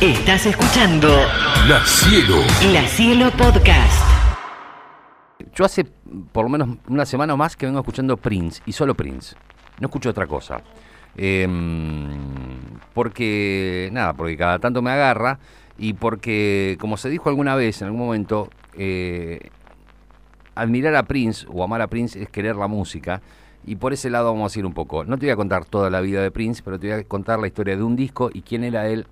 [0.00, 1.08] Estás escuchando
[1.66, 2.42] La Cielo.
[2.70, 4.06] La Cielo Podcast.
[5.54, 5.86] Yo hace
[6.32, 9.34] por lo menos una semana o más que vengo escuchando Prince y solo Prince.
[9.80, 10.60] No escucho otra cosa.
[11.16, 12.10] Em,
[12.92, 15.38] porque, nada, porque cada tanto me agarra
[15.78, 19.48] y porque, como se dijo alguna vez en algún momento, eh,
[20.54, 23.22] admirar a Prince o amar a Prince es querer la música.
[23.64, 25.04] Y por ese lado vamos a ir un poco.
[25.04, 27.38] No te voy a contar toda la vida de Prince, pero te voy a contar
[27.38, 29.06] la historia de un disco y quién era él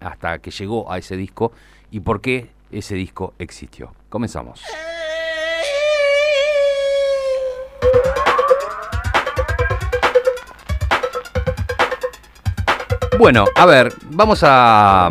[0.00, 1.52] hasta que llegó a ese disco
[1.90, 3.92] y por qué ese disco existió.
[4.08, 4.62] Comenzamos.
[13.18, 15.08] Bueno, a ver, vamos a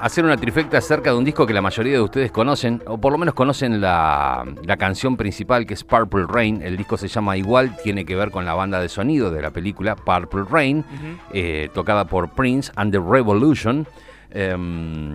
[0.00, 3.12] hacer una trifecta acerca de un disco que la mayoría de ustedes conocen, o por
[3.12, 6.62] lo menos conocen la, la, canción principal que es Purple Rain.
[6.62, 9.50] El disco se llama igual, tiene que ver con la banda de sonido de la
[9.50, 10.84] película Purple Rain,
[11.32, 13.86] eh, tocada por Prince and the Revolution.
[14.34, 15.14] Em,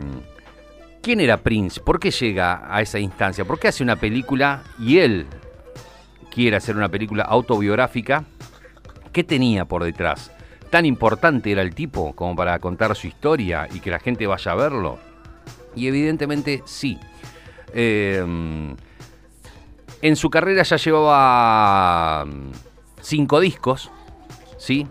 [1.01, 1.79] ¿Quién era Prince?
[1.79, 3.45] ¿Por qué llega a esa instancia?
[3.45, 5.27] ¿Por qué hace una película y él
[6.29, 8.25] quiere hacer una película autobiográfica?
[9.13, 10.31] ¿Qué tenía por detrás?
[10.69, 14.51] ¿Tan importante era el tipo como para contar su historia y que la gente vaya
[14.51, 14.99] a verlo?
[15.75, 16.99] Y evidentemente sí.
[17.73, 18.75] Em,
[20.01, 22.51] en su carrera ya llevaba mm,
[23.01, 23.89] cinco discos,
[24.57, 24.85] ¿sí?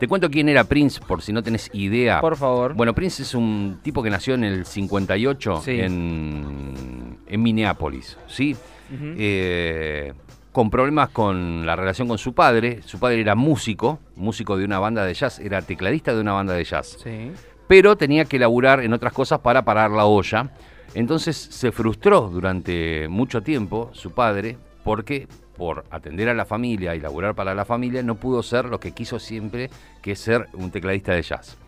[0.00, 2.20] Te cuento quién era Prince, por si no tenés idea.
[2.22, 2.74] Por favor.
[2.74, 5.78] Bueno, Prince es un tipo que nació en el 58 Sí.
[5.78, 8.56] en, en Minneapolis, ¿sí?
[8.92, 10.12] Eh,
[10.52, 12.80] con problemas con la relación con su padre.
[12.84, 16.54] Su padre era músico, músico de una banda de jazz, era tecladista de una banda
[16.54, 16.96] de jazz.
[17.02, 17.30] Sí.
[17.68, 20.50] Pero tenía que laburar en otras cosas para parar la olla.
[20.94, 25.28] Entonces se frustró durante mucho tiempo su padre porque
[25.60, 28.92] por atender a la familia y laburar para la familia no pudo ser lo que
[28.92, 29.68] quiso siempre,
[30.00, 31.58] que es ser un tecladista de jazz.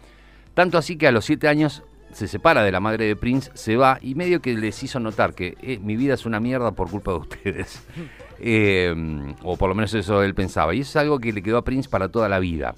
[0.55, 3.77] Tanto así que a los siete años se separa de la madre de Prince, se
[3.77, 6.89] va y medio que les hizo notar que eh, mi vida es una mierda por
[6.89, 7.83] culpa de ustedes.
[8.45, 8.93] Eh,
[9.45, 10.75] o por lo menos eso él pensaba.
[10.75, 12.75] Y eso es algo que le quedó a Prince para toda la vida.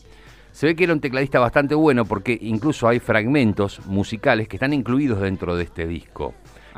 [0.52, 4.74] Se ve que era un tecladista bastante bueno porque incluso hay fragmentos musicales que están
[4.74, 6.34] incluidos dentro de este disco.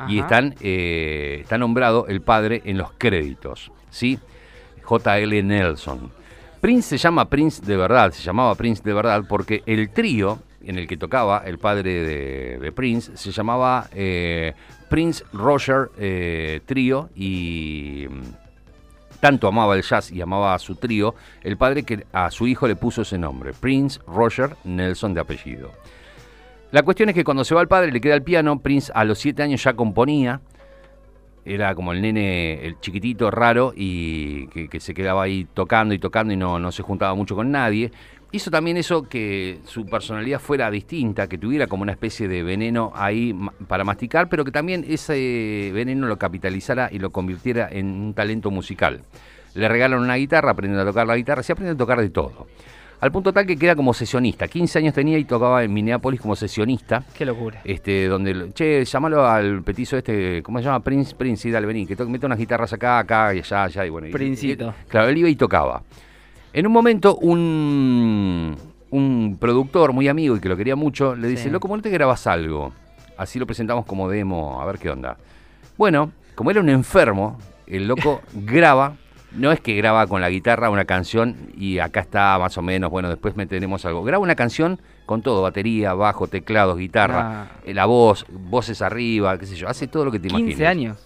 [0.07, 3.73] Y están, eh, está nombrado el padre en los créditos.
[3.89, 4.19] ¿sí?
[4.87, 5.43] J.L.
[5.43, 6.11] Nelson.
[6.61, 10.77] Prince se llama Prince de verdad, se llamaba Prince de verdad porque el trío en
[10.77, 12.03] el que tocaba el padre
[12.59, 14.53] de, Prince se llamaba eh,
[14.89, 21.15] Prince Roger eh, Trío y mm, tanto amaba el jazz y amaba a su trío,
[21.43, 25.71] el padre que a su hijo le puso ese nombre, Prince Roger Nelson de apellido.
[26.71, 29.03] La cuestión es que cuando se va el padre le queda el piano, Prince a
[29.03, 30.39] los siete años ya componía,
[31.47, 36.33] era como el nene, el chiquitito raro y que, se quedaba ahí tocando y tocando
[36.33, 37.91] y no, no se juntaba mucho con nadie.
[38.31, 42.91] Hizo también eso que su personalidad fuera distinta, que tuviera como una especie de veneno
[42.93, 43.33] ahí
[43.67, 48.51] para masticar, pero que también ese veneno lo capitalizara y lo convirtiera en un talento
[48.51, 49.03] musical.
[49.53, 52.47] Le regalan una guitarra, aprende a tocar la guitarra, se aprende a tocar de todo.
[52.99, 54.47] Al punto tal que queda como sesionista.
[54.47, 57.03] 15 años tenía y tocaba en Minneapolis como sesionista.
[57.15, 57.61] Qué locura.
[57.63, 60.79] Este, donde, che, llámalo al petizo este, ¿cómo se llama?
[60.79, 63.89] Prince, Prince, sí, dale, vení, que mete unas guitarras acá, acá y allá, allá, y
[63.89, 64.07] bueno.
[64.07, 64.73] y- Princito.
[64.85, 65.83] y- claro, él iba y tocaba.
[66.53, 68.55] En un momento, un,
[68.89, 71.49] un productor muy amigo y que lo quería mucho, le dice, Sí.
[71.51, 72.73] loco, ¿por qué no te grabas algo?
[73.15, 75.17] Así lo presentamos como demo, a ver qué onda.
[75.77, 77.37] Bueno, como era un enfermo,
[77.67, 78.95] el loco graba,
[79.37, 82.89] no es que graba con la guitarra una canción y acá está más o menos,
[82.91, 84.03] bueno, después meteremos algo.
[84.03, 87.47] Graba una canción con todo, batería, bajo, teclados, guitarra, Ah.
[87.65, 90.67] la voz, voces arriba, qué sé yo, hace todo lo que te 15 imagines.
[90.67, 90.97] años.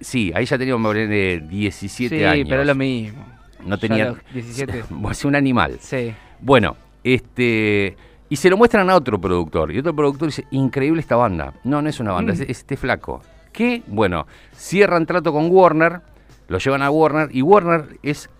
[0.00, 2.46] Sí, ahí ya tenía un hombre de 17 sí, años.
[2.48, 3.24] pero es lo mismo.
[3.64, 4.04] No tenía...
[4.04, 4.84] a los 17.
[5.10, 5.76] Es un animal.
[5.80, 6.12] Sí.
[6.40, 7.96] Bueno, este...
[8.28, 9.72] Y se lo muestran a otro productor.
[9.72, 11.54] Y otro productor dice, increíble esta banda.
[11.64, 12.34] No, no es una banda, Mm.
[12.34, 13.22] es, es este flaco.
[13.52, 16.00] Que, bueno, cierran trato con Warner,
[16.48, 18.30] lo llevan a Warner, y Warner es,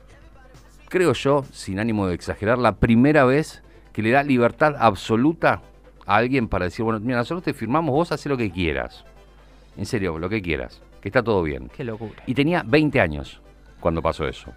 [0.89, 3.63] creo yo, sin ánimo de exagerar, la primera vez
[3.93, 5.63] que le da libertad absoluta
[6.07, 9.05] a alguien para decir, bueno, mira, nosotros te firmamos, vos haces lo que quieras.
[9.77, 11.69] En serio, lo que quieras, que está todo bien.
[11.77, 12.23] Qué locura.
[12.27, 13.41] Y tenía 20 años
[13.81, 14.53] cuando pasó eso.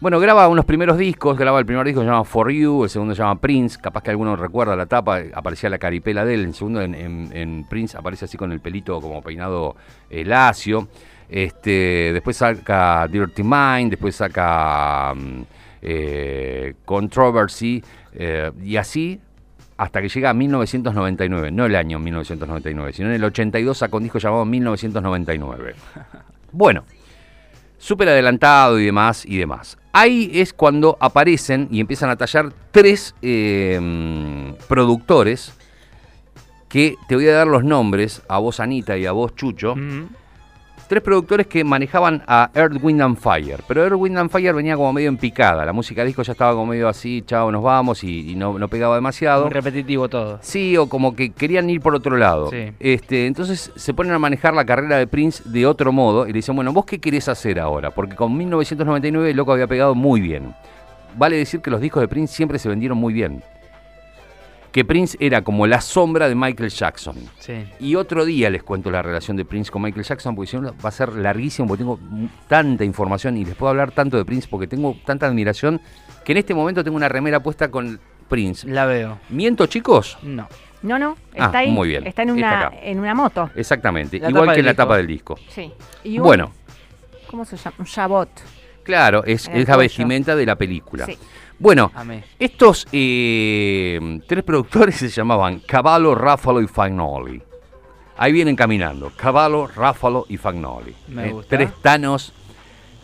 [0.00, 3.16] Bueno, graba unos primeros discos, graba el primer disco se llama For You, el segundo
[3.16, 6.54] se llama Prince, capaz que alguno recuerda la tapa, aparecía la caripela de él, el
[6.54, 9.74] segundo en, en- en Prince aparece así con el pelito como peinado
[10.08, 10.86] eh, lacio,
[11.28, 15.42] este, después saca Dirty Mind, después saca mm,
[15.82, 17.82] eh, Controversy,
[18.14, 19.20] eh, y así
[19.76, 24.02] hasta que llega a 1999, no el año 1999, sino en el 82 sacó un
[24.02, 25.74] disco llamado 1999.
[26.50, 26.84] Bueno,
[27.76, 29.76] súper adelantado y demás y demás.
[29.92, 35.52] Ahí es cuando aparecen y empiezan a tallar tres eh, productores
[36.68, 39.74] que te voy a dar los nombres, a vos Anita y a vos Chucho.
[40.88, 43.62] Tres productores que manejaban a Earth, Wind and Fire.
[43.68, 45.64] Pero Earth, Wind and Fire venía como medio en picada.
[45.64, 48.68] La música disco ya estaba como medio así, chao, nos vamos, y, y no, no
[48.68, 49.44] pegaba demasiado.
[49.44, 50.38] Muy repetitivo todo.
[50.40, 52.50] Sí, o como que querían ir por otro lado.
[52.50, 52.72] Sí.
[52.80, 56.38] Este, entonces se ponen a manejar la carrera de Prince de otro modo y le
[56.38, 57.90] dicen, bueno, ¿vos qué querés hacer ahora?
[57.90, 60.54] Porque con 1999 el loco había pegado muy bien.
[61.16, 63.42] Vale decir que los discos de Prince siempre se vendieron muy bien.
[64.78, 67.16] Que Prince era como la sombra de Michael Jackson.
[67.40, 67.64] Sí.
[67.80, 70.72] Y otro día les cuento la relación de Prince con Michael Jackson, porque si no
[70.72, 71.98] va a ser larguísimo, porque tengo
[72.46, 75.80] tanta información y les puedo hablar tanto de Prince, porque tengo tanta admiración,
[76.24, 77.98] que en este momento tengo una remera puesta con
[78.28, 78.68] Prince.
[78.68, 79.18] La veo.
[79.30, 80.16] ¿Miento, chicos?
[80.22, 80.46] No.
[80.82, 81.72] No, no, Ah, está ahí.
[81.72, 82.06] muy bien.
[82.06, 83.50] Está en una, en una moto.
[83.56, 85.36] Exactamente, La igual que del la tapa del disco.
[85.48, 85.72] Sí.
[86.04, 86.52] Y un- Bueno,
[87.28, 87.74] ¿Cómo se llama?
[87.80, 88.28] Un jabot.
[88.84, 91.04] claro, es, En el es la vestimenta de la película.
[91.04, 91.18] Sí.
[91.58, 92.22] Bueno, Amé.
[92.38, 97.42] estos eh, tres productores se llamaban Cavallo, Raffalo y Fagnoli.
[98.16, 100.94] Ahí vienen caminando, Cavallo, Raffalo y Fagnoli.
[101.08, 101.56] Me Eh, gusta.
[101.56, 102.32] Tres tanos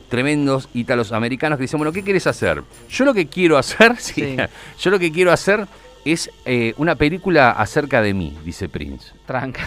[0.09, 2.63] tremendos ítalos americanos que dicen, bueno, ¿qué quieres hacer?
[2.89, 4.37] Yo lo que quiero hacer, sí, Sí.
[4.81, 5.67] yo lo que quiero hacer
[6.05, 9.13] es eh, una película acerca de mí, dice Prince.
[9.27, 9.63] Tranca.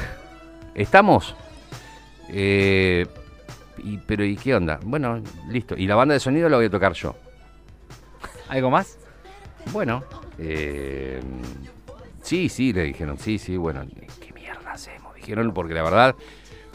[0.76, 1.36] ¿Estamos?
[2.30, 3.06] Eh,
[3.84, 4.80] y- pero ¿y qué onda?
[4.84, 5.76] Bueno, listo.
[5.78, 7.16] Y la banda de sonido la voy a tocar yo.
[8.50, 8.98] ¿Algo más?
[9.72, 10.04] Bueno,
[10.40, 11.20] eh,
[12.22, 13.86] sí, sí, le dijeron, sí, sí, bueno,
[14.22, 15.14] ¿qué mierda hacemos?
[15.16, 16.16] Dijeron, porque la verdad,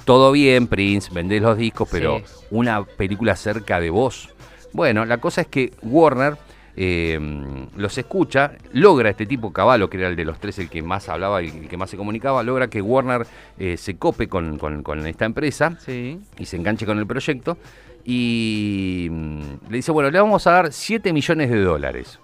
[0.04, 2.24] todo bien, Prince, vendés los discos, pero Sí.
[2.50, 4.28] una película cerca de vos.
[4.74, 6.36] Bueno, la cosa es que Warner
[6.74, 7.20] eh,
[7.76, 11.06] los escucha, logra este tipo Caballo, que era el de los tres el que más
[11.10, 13.26] hablaba y el que más se comunicaba, logra que Warner
[13.58, 16.18] eh, se cope con, con- con esta empresa Sí.
[16.38, 17.58] y se enganche con el proyecto
[18.04, 22.18] y mm, le dice, bueno, le vamos a dar 7 millones de dólares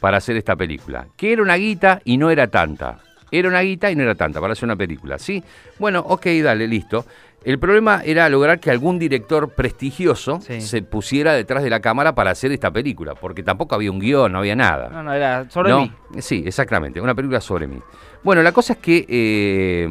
[0.00, 2.98] para hacer esta película, que era una guita y no era tanta.
[3.30, 5.42] Era una guita y no era tanta para hacer una película, ¿sí?
[5.78, 7.04] Bueno, ok, dale, listo.
[7.44, 10.60] El problema era lograr que algún director prestigioso Sí.
[10.60, 14.32] se pusiera detrás de la cámara para hacer esta película, porque tampoco había un guion,
[14.32, 14.88] no había nada.
[14.88, 15.82] No, no, era sobre ¿No?
[15.82, 15.92] mí.
[16.20, 17.78] Sí, exactamente, una película sobre mí.
[18.24, 19.88] Bueno, la cosa es que eh,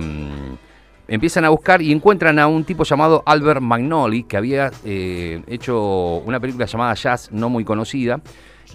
[1.07, 6.17] empiezan a buscar y encuentran a un tipo llamado Albert Magnoli, que había eh, hecho
[6.25, 8.19] una película llamada Jazz, no muy conocida,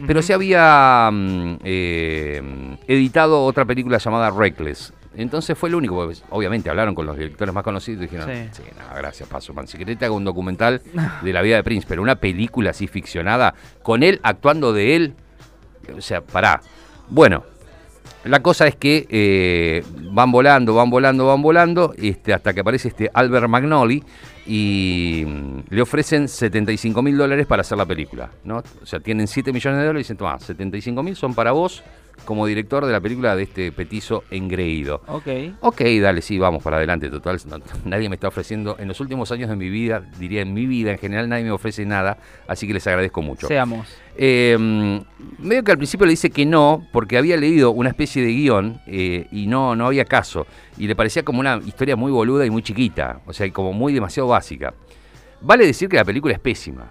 [0.07, 4.93] pero se había mm, eh, editado otra película llamada Reckless.
[5.15, 8.63] Entonces fue el único, obviamente hablaron con los directores más conocidos y dijeron, sí, Sí.
[8.79, 9.69] no, gracias, paso, man.
[9.69, 10.81] Si querés te hago un documental
[11.21, 15.15] de la vida de Prince, pero una película así ficcionada, con él actuando de él,
[15.95, 16.63] o sea, pará.
[17.11, 17.45] Bueno,
[18.25, 22.89] la cosa es que eh, van volando, van volando, van volando, este, hasta que aparece
[22.89, 24.03] este Albert Magnoli
[24.47, 28.31] y mm, le ofrecen 75 mil dólares para hacer la película.
[28.45, 28.63] ¿no?
[28.83, 31.83] O sea, tienen 7 millones de dólares y dicen, toma, 75 mil son para vos
[32.25, 35.03] como director de la película de este petizo engreído.
[35.07, 35.27] Ok.
[35.61, 37.11] Ok, dale, sí, vamos para adelante.
[37.11, 40.55] Total, no- nadie me está ofreciendo, en los últimos años de mi vida, diría en
[40.55, 43.47] mi vida en general, nadie me ofrece nada, así que les agradezco mucho.
[43.49, 43.87] Seamos.
[44.17, 44.57] Eh,
[45.39, 48.81] medio que al principio le dice que no, porque había leído una especie de guion
[48.87, 50.47] eh, y no, no había caso.
[50.79, 53.93] Y le parecía como una historia muy boluda y muy chiquita, o sea, como muy
[53.93, 54.75] demasiado básica.
[55.41, 56.87] Vale decir que la película es pésima.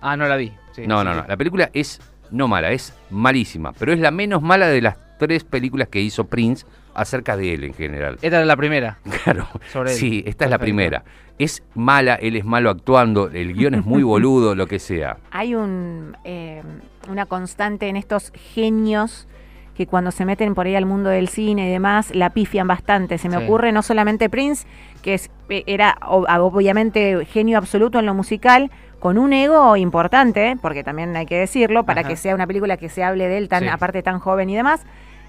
[0.00, 0.48] Ah, no la vi.
[0.72, 1.24] Sí, no, sí, no, no.
[1.26, 2.00] La película es
[2.30, 3.72] no mala, es malísima.
[3.72, 7.64] Pero es la menos mala de las tres películas que hizo Prince acerca de él
[7.64, 8.14] en general.
[8.22, 8.98] Esta era la primera.
[9.24, 9.46] Claro.
[9.72, 9.96] Sobre él.
[9.96, 11.04] Sí, esta es la primera.
[11.38, 15.18] Es mala, él es malo actuando, el guion es muy boludo, lo que sea.
[15.30, 16.62] Hay un, eh,
[17.10, 19.28] una constante en estos genios
[19.76, 23.18] que cuando se meten por ahí al mundo del cine y demás, la pifian bastante.
[23.18, 23.44] Se me Sí.
[23.44, 24.66] ocurre no solamente Prince,
[25.02, 30.82] que es, eh, era obviamente genio absoluto en lo musical, con un ego importante, porque
[30.82, 32.08] también hay que decirlo, para Ajá.
[32.10, 33.68] que sea una película que se hable de él tan Sí.
[33.68, 34.82] aparte tan joven y demás.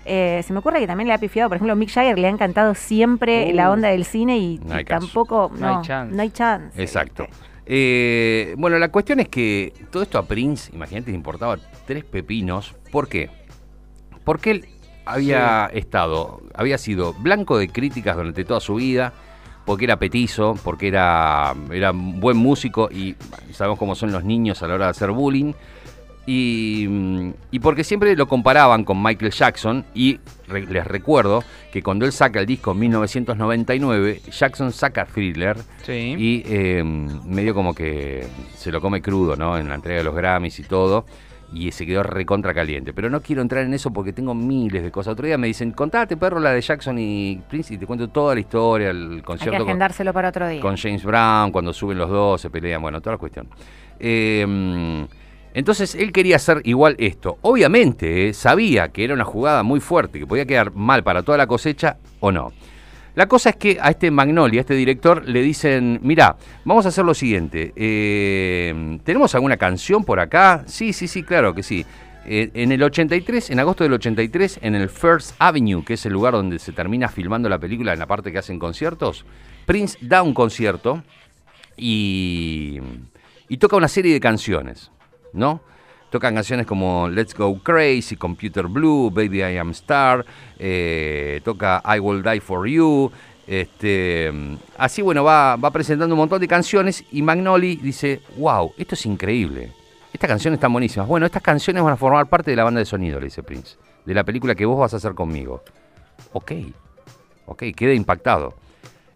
[0.06, 2.30] Eh, se me ocurre que también le ha pifiado, por ejemplo, Mick Jagger le ha
[2.30, 3.56] encantado siempre Uh.
[3.56, 5.06] la onda del cine y, No hay y caso.
[5.06, 6.16] tampoco No hay no, chance.
[6.16, 6.82] no hay chance.
[6.82, 7.28] Exacto.
[7.66, 12.74] Eh, bueno, la cuestión es que todo esto a Prince, imagínate, le importaba tres pepinos.
[12.92, 13.30] ¿Por qué?
[14.24, 14.66] Porque él
[15.06, 19.12] había estado, había sido blanco de críticas durante toda su vida,
[19.68, 23.16] porque era petizo, porque era, era buen músico y
[23.52, 25.54] sabemos cómo son los niños a la hora de hacer bullying.
[26.30, 30.20] Y, mm, y porque siempre lo comparaban con Michael Jackson y
[30.50, 35.56] re- les recuerdo que cuando él saca el disco en 1999, Jackson saca Thriller
[35.86, 36.16] Sí.
[36.18, 39.58] y eh, medio como que se lo come crudo, ¿no?
[39.58, 41.06] En la entrega de los Grammys y todo.
[41.54, 42.94] Y se quedó recontra caliente.
[42.94, 45.14] Pero no quiero entrar en eso porque tengo miles de cosas.
[45.14, 47.74] Otro día me dicen, contate, perro, la de Jackson y Prince.
[47.74, 50.62] Y te cuento toda la historia, el Hay que concierto con, agendárselo para otro día.
[50.62, 53.48] con James Brown, cuando suben los dos, se pelean, bueno, toda la cuestión.
[54.00, 55.08] Eh,
[55.54, 57.40] Entonces él quería hacer igual esto.
[57.42, 61.38] Obviamente eh, sabía que era una jugada muy fuerte, que podía quedar mal para toda
[61.38, 62.52] la cosecha o no.
[63.18, 66.90] La cosa es que a este Magnolia, a este director, le dicen, mira, vamos a
[66.90, 70.62] hacer lo siguiente, eh, ¿tenemos alguna canción por acá?
[70.68, 71.84] Sí, sí, sí, claro que sí.
[72.28, 76.14] Eh, en el 83, en agosto del 83, en el First Avenue, que es el
[76.14, 79.26] lugar donde se termina filmando la película, en la parte que hacen conciertos,
[79.66, 81.02] Prince da un concierto
[81.76, 82.80] y,
[83.50, 84.92] y toca una serie de canciones,
[85.34, 85.62] ¿no?
[86.10, 90.26] Tocan canciones como Let's Go Crazy, Computer Blue, Baby I Am Star,
[90.58, 93.12] eh, toca I Will Die For You.
[93.46, 94.32] Este,
[94.78, 99.06] así, bueno, va, va presentando un montón de canciones y Magnoli dice, wow, esto es
[99.06, 99.72] increíble.
[100.14, 101.08] Estas canciones están buenísimas.
[101.08, 103.78] Bueno, estas canciones van a formar parte de la banda de sonido, le dice Prince,
[104.06, 105.62] de la película que vos vas a hacer conmigo.
[106.34, 106.54] Ok,
[107.46, 108.56] ok, queda impactado.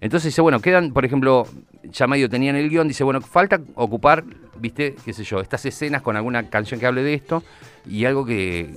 [0.01, 1.48] Entonces dice, bueno, quedan, por ejemplo,
[1.84, 4.24] ya medio tenían el guion, dice, bueno, falta ocupar,
[4.60, 7.43] viste, qué sé yo, estas escenas con alguna canción que hable de esto
[7.88, 8.75] y algo que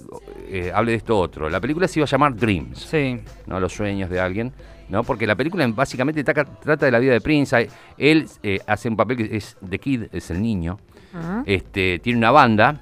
[0.49, 1.49] eh, hable de esto otro.
[1.49, 3.21] La película se iba a llamar Dreams, Sí.
[3.47, 3.59] ¿no?
[3.59, 4.53] Los sueños de alguien,
[4.91, 5.03] ¿no?
[5.03, 7.69] Porque la película básicamente taca- trata de la vida de Prince.
[7.97, 10.79] Él eh, hace un papel que es The Kid, es el niño.
[11.15, 11.43] Ujú.
[11.47, 12.81] Este, tiene una banda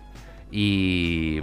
[0.50, 1.40] y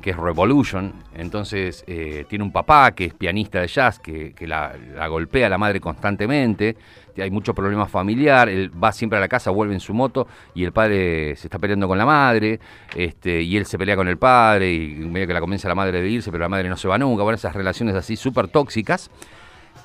[0.00, 0.92] que es Revolution.
[1.14, 4.74] Entonces eh, tiene un papá que es pianista de jazz, que, que la,
[5.08, 6.76] golpea a la madre constantemente.
[7.18, 8.48] Hay mucho problema familiar.
[8.48, 11.58] Él va siempre a la casa, vuelve en su moto y el padre se está
[11.58, 12.60] peleando con la madre.
[12.94, 15.74] Este, y él se pelea con el padre y medio que la convence a la
[15.74, 17.22] madre de irse, pero la madre no se va nunca.
[17.22, 19.10] Bueno, esas relaciones así súper tóxicas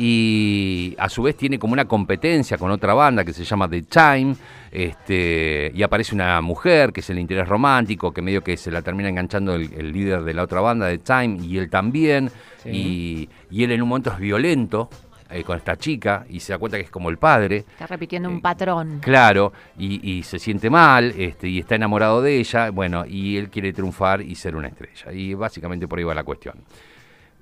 [0.03, 3.83] y a su vez tiene como una competencia con otra banda que se llama The
[3.83, 4.35] Time,
[4.71, 8.81] este, y aparece una mujer que es el interés romántico, que medio que se la
[8.81, 12.31] termina enganchando el, el líder de la otra banda, The Time, y él también,
[12.65, 14.89] y, y él en un momento es violento
[15.29, 17.57] eh, con esta chica y se da cuenta que es como el padre.
[17.57, 18.99] Está repitiendo Eh, un patrón.
[19.01, 23.49] Claro, y, y se siente mal, este, y está enamorado de ella, bueno, y él
[23.49, 25.13] quiere triunfar y ser una estrella.
[25.13, 26.55] Y básicamente por ahí va la cuestión.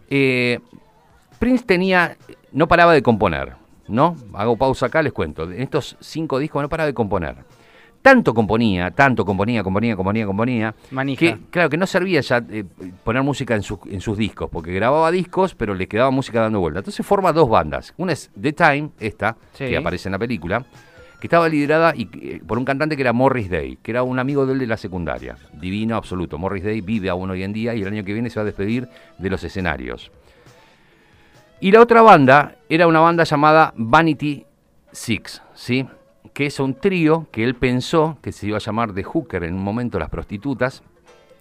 [0.09, 0.59] Eh,
[1.39, 2.17] Prince tenía,
[2.51, 3.53] no paraba de componer,
[3.87, 4.15] ¿no?
[4.33, 5.43] Hago pausa acá, les cuento.
[5.49, 7.35] En estos cinco discos no paraba de componer.
[8.01, 11.19] Tanto componía, tanto componía, componía, componía, componía, Manija.
[11.19, 12.63] que claro que no servía ya eh,
[13.03, 16.61] poner música en, sus- en sus discos, porque grababa discos, pero le quedaba música dando
[16.61, 16.79] vuelta.
[16.79, 17.93] Entonces forma dos bandas.
[17.97, 19.65] Una es The Time, esta, Sí.
[19.65, 20.65] que aparece en la película,
[21.19, 24.17] que estaba liderada y, eh, por un cantante que era Morris Day, que era un
[24.17, 25.35] amigo de él de la secundaria.
[25.51, 26.37] Divino absoluto.
[26.37, 28.45] Morris Day vive aún hoy en día y el año que viene se va a
[28.45, 30.09] despedir de los escenarios.
[31.61, 34.45] Y la otra banda era una banda llamada Vanity
[34.91, 35.85] Six, ¿sí?
[36.33, 39.55] Que es un trío que él pensó que se iba a llamar The Hooker en
[39.55, 40.83] un momento, las prostitutas.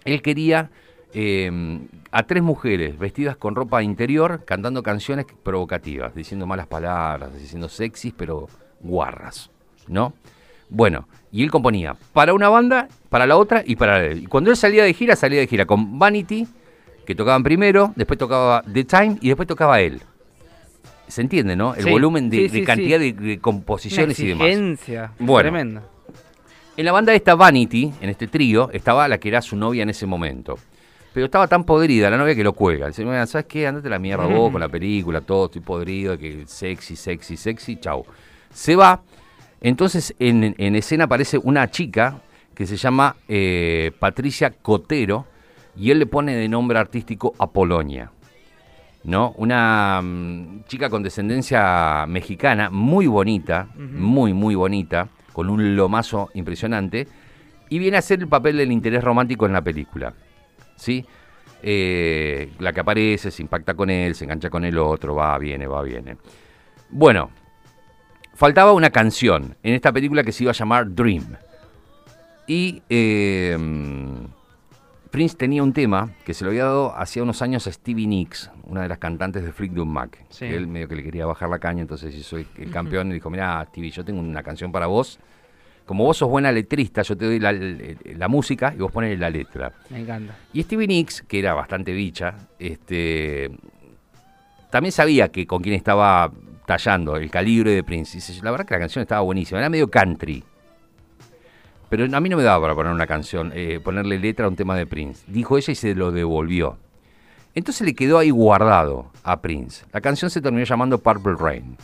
[0.04, 0.70] Él quería
[1.14, 7.68] eh, a tres mujeres vestidas con ropa interior cantando canciones provocativas, diciendo malas palabras, diciendo
[7.68, 8.48] sexys, pero
[8.80, 9.50] guarras,
[9.86, 10.14] ¿no?
[10.68, 14.24] Bueno, y él componía para una banda, para la otra y para él.
[14.24, 16.46] Y cuando él salía de gira, salía de gira con Vanity,
[17.06, 20.02] que tocaban primero, después tocaba The Time y después tocaba él.
[21.08, 21.74] ¿Se entiende, no?
[21.74, 24.48] El Sí, volumen de, sí, de sí, cantidad de, de composiciones y demás.
[25.18, 25.40] Bueno.
[25.50, 25.82] Tremenda.
[26.76, 29.82] En la banda de esta Vanity, en este trío, estaba la que era su novia
[29.82, 30.56] en ese momento.
[31.12, 32.86] Pero estaba tan podrida la novia que lo cuelga.
[32.86, 33.66] Dice, "Mira, ¿sabes qué?
[33.66, 38.04] Andate la mierda vos con la película, todo, estoy podrido, que sexy, sexy, sexy, chau.
[38.52, 39.02] Se va.
[39.60, 42.20] Entonces en, en escena aparece una chica
[42.54, 45.26] que se llama eh, Patricia Cotero
[45.76, 48.12] y él le pone de nombre artístico Apolonia.
[49.08, 49.32] ¿No?
[49.38, 57.08] Una mm, chica con descendencia mexicana, muy bonita, muy, muy bonita, con un lomazo impresionante,
[57.70, 60.12] y viene a hacer el papel del interés romántico en la película,
[60.76, 61.06] ¿sí?
[61.62, 65.66] Eh, la que aparece, se impacta con él, se engancha con el otro, va, viene,
[65.66, 66.18] va, viene.
[66.90, 67.30] Bueno,
[68.34, 71.34] faltaba una canción en esta película que se iba a llamar Dream.
[72.46, 73.56] Y eh,
[75.10, 78.50] Prince tenía un tema que se lo había dado hacía unos años a Stevie Nicks,
[78.64, 80.24] una de las cantantes de Fleetwood Mac.
[80.28, 80.46] Sí.
[80.46, 83.14] que Él medio que le quería bajar la caña, entonces hizo el el campeón y
[83.14, 85.18] dijo, mira, Stevie, yo tengo una canción para vos.
[85.86, 89.30] Como vos sos buena letrista, yo te doy la, la música y vos pones la
[89.30, 89.72] letra.
[89.88, 90.36] Me encanta.
[90.52, 93.50] Y Stevie Nicks, que era bastante bicha, este,
[94.70, 96.30] también sabía que con quién estaba
[96.66, 98.18] tallando el calibre de Prince.
[98.18, 100.44] Y dice, la verdad que la canción estaba buenísima, era medio country.
[101.88, 104.56] Pero a mí no me daba para poner una canción, eh, ponerle letra a un
[104.56, 105.24] tema de Prince.
[105.26, 106.76] Dijo ella y se lo devolvió.
[107.54, 109.84] Entonces le quedó ahí guardado a Prince.
[109.92, 111.76] La canción se terminó llamando Purple Rain.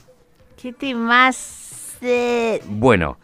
[0.61, 1.97] ¿Qué te más?
[2.03, 3.19] eh, Bueno,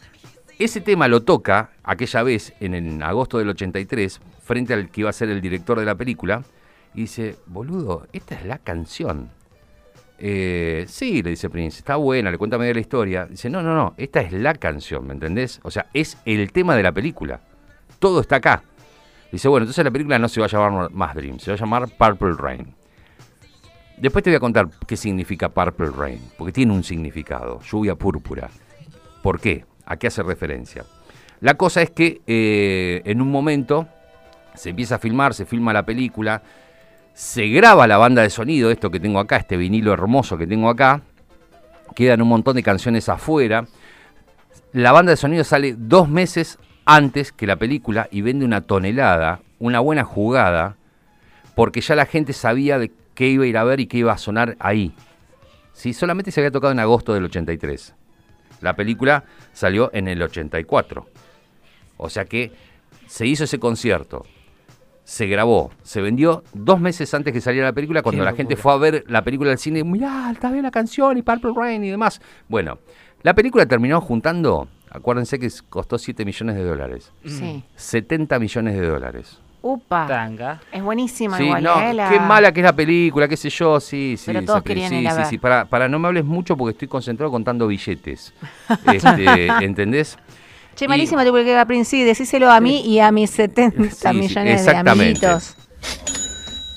[0.58, 5.10] ese tema lo toca aquella vez en, en agosto del 83, frente al que iba
[5.10, 6.42] a ser el director de la película,
[6.94, 9.30] y dice, boludo, esta es la canción.
[10.22, 13.26] Eh, sí, le dice Prince, está buena, le cuenta medio la historia.
[13.26, 15.60] Dice, no, no, no, esta es la canción, ¿me entendés?
[15.62, 17.40] O sea, es el tema de la película.
[17.98, 18.62] todo está acá.
[19.32, 21.58] Dice, bueno, entonces la película no se va a llamar más Dream, se va a
[21.58, 22.74] llamar Purple Rain.
[23.96, 28.50] Después te voy a contar qué significa Purple Rain, porque tiene un significado, lluvia púrpura.
[29.22, 29.64] ¿Por qué?
[29.86, 30.84] ¿A qué hace referencia?
[31.40, 33.88] La cosa es que eh, en un momento
[34.54, 36.42] se empieza a filmar, se filma la película,
[37.14, 40.68] se graba la banda de sonido, esto que tengo acá, este vinilo hermoso que tengo
[40.68, 41.02] acá,
[41.94, 43.66] quedan un montón de canciones afuera.
[44.72, 49.40] La banda de sonido sale dos meses antes que la película y vende una tonelada,
[49.58, 50.76] una buena jugada,
[51.54, 54.12] porque ya la gente sabía de qué iba a ir a ver y qué iba
[54.12, 54.94] a sonar ahí.
[55.72, 55.92] ¿Sí?
[55.92, 57.94] Solamente se había tocado en agosto del 83.
[58.60, 61.06] La película salió en el 84.
[61.96, 62.52] O sea que
[63.06, 64.24] se hizo ese concierto,
[65.10, 68.54] se grabó, se vendió dos meses antes que saliera la película, cuando Qué la gente
[68.54, 71.82] fue a ver la película del cine, mirá, está bien la canción y Purple Rain
[71.82, 72.20] y demás.
[72.48, 72.78] Bueno,
[73.24, 77.64] la película terminó juntando, acuérdense que costó 7 millones de dólares, Sí.
[77.74, 79.40] 70 millones de dólares.
[79.62, 80.06] Upa.
[80.06, 80.60] Tanga.
[80.70, 81.92] Es buenísima Sí, igual, no, ¿eh?
[81.92, 84.26] La- qué mala que es la película, qué sé yo, sí, sí.
[84.26, 86.70] Pero todos querían sí, ir a sí, sí, para, para no me hables mucho porque
[86.70, 88.32] estoy concentrado contando billetes.
[88.86, 90.16] Este, ¿Entendés?
[90.74, 94.08] Che, malísima tu película, Prince, sí, decíselo a mí y a mis 70 Sí, sí,
[94.08, 95.26] millones de exactamente.
[95.26, 95.56] amiguitos.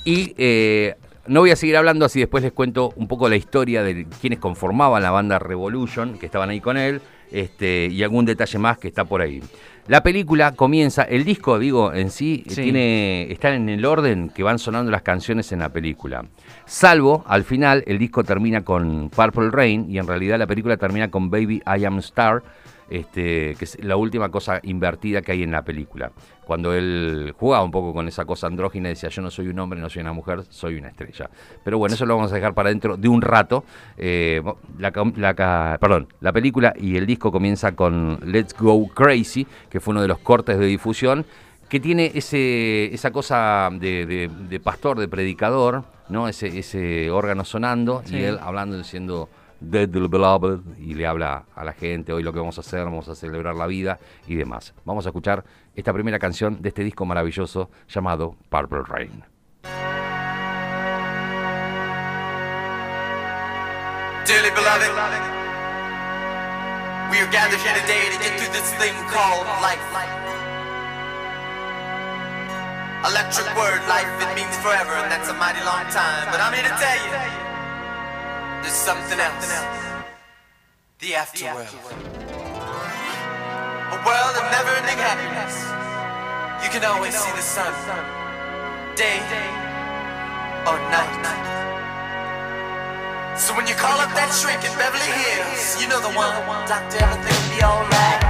[0.04, 0.94] Y eh,
[1.26, 4.38] no voy a seguir hablando, así después les cuento un poco la historia de quienes
[4.38, 7.00] conformaban la banda Revolution, que estaban ahí con él,
[7.32, 9.42] este, y algún detalle más que está por ahí.
[9.86, 12.62] La película comienza, el disco, digo, en sí, Sí.
[12.62, 16.24] tiene, está en el orden que van sonando las canciones en la película.
[16.66, 21.10] Salvo, al final, el disco termina con Purple Rain y en realidad la película termina
[21.10, 22.42] con Baby I Am Star,
[22.90, 26.12] este, que es la última cosa invertida que hay en la película.
[26.44, 29.80] Cuando él jugaba un poco con esa cosa andrógina, decía yo no soy un hombre,
[29.80, 31.30] no soy una mujer, soy una estrella.
[31.64, 33.64] Pero bueno, eso lo vamos a dejar para dentro de un rato.
[33.96, 34.42] Eh,
[34.78, 39.92] la, la perdón, la película y el disco comienza con Let's Go Crazy, que fue
[39.92, 41.24] uno de los cortes de difusión,
[41.68, 46.28] que tiene ese, esa cosa de, de- de pastor, de predicador, ¿no?
[46.28, 48.16] Ese, ese órgano sonando Sí.
[48.16, 49.30] y él hablando diciendo
[49.70, 53.08] Dead Beloved y le habla a la gente hoy lo que vamos a hacer, vamos
[53.08, 54.74] a celebrar la vida y demás.
[54.84, 59.24] Vamos a escuchar esta primera canción de este disco maravilloso llamado Purple Rain.
[64.26, 64.88] Dearly beloved,
[67.10, 69.80] we are gathered here today to get through this thing called life.
[73.04, 76.24] Electric word, life, it means forever, and that's a mighty long time.
[76.32, 77.53] But I'm here to tell you,
[78.64, 79.52] there's something else.
[80.98, 81.68] The afterworld.
[83.92, 85.54] A world of never-ending happiness.
[86.64, 87.74] You can always see the sun,
[88.96, 89.20] day
[90.64, 91.44] or night.
[93.36, 96.32] So when you call up that shrink in Beverly Hills, you know the one.
[96.66, 98.23] Doctor, everything will be alright.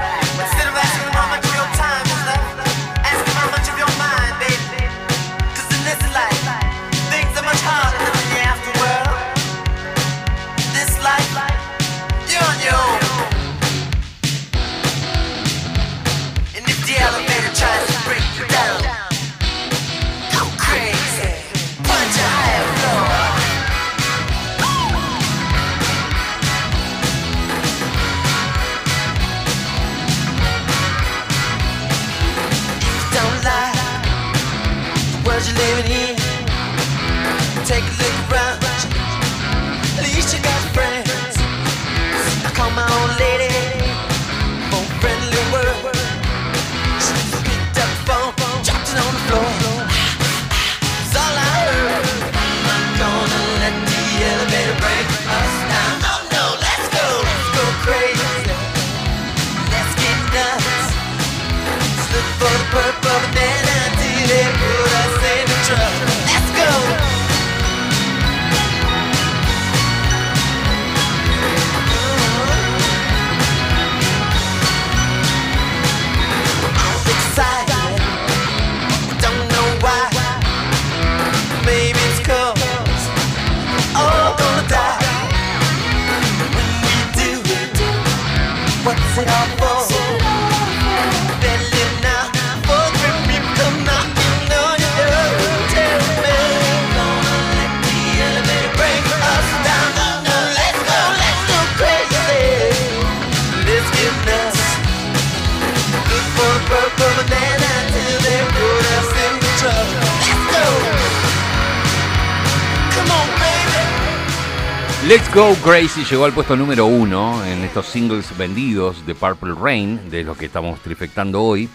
[115.06, 120.08] Let's Go Crazy llegó al puesto número uno en estos singles vendidos de Purple Rain,
[120.08, 121.68] de los que estamos trifectando hoy.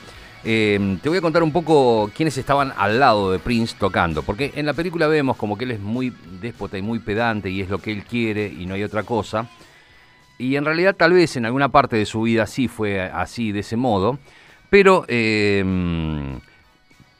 [0.43, 4.51] Eh, te voy a contar un poco quiénes estaban al lado de Prince tocando, porque
[4.55, 6.11] en la película vemos como que él es muy
[6.41, 9.47] déspota y muy pedante y es lo que él quiere y no hay otra cosa.
[10.39, 13.59] Y en realidad tal vez en alguna parte de su vida sí fue así, de
[13.59, 14.17] ese modo,
[14.71, 15.63] pero eh,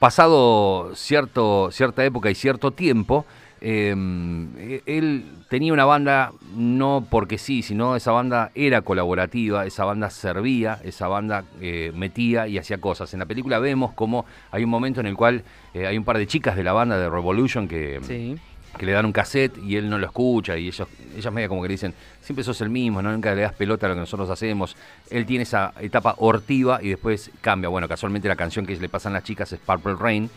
[0.00, 3.26] pasado cierto, cierta época y cierto tiempo,
[3.62, 10.10] eh, él tenía una banda no porque sí, sino esa banda era colaborativa, esa banda
[10.10, 13.12] servía, esa banda eh, metía y hacía cosas.
[13.12, 15.42] En la película vemos como hay un momento en el cual
[15.74, 18.36] eh, hay un par de chicas de la banda de Revolution que, Sí.
[18.78, 21.60] que le dan un cassette y él no lo escucha y ellos, ellas media como
[21.62, 21.92] que le dicen,
[22.22, 23.12] siempre sos el mismo, ¿no?
[23.12, 24.76] nunca le das pelota a lo que nosotros hacemos.
[25.10, 27.68] Él tiene esa etapa hortiva y después cambia.
[27.68, 30.30] Bueno, casualmente la canción que le pasan las chicas es Purple Rain.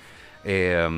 [0.44, 0.90] Eh,